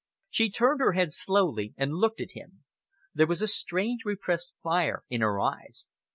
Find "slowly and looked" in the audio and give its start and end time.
1.11-2.21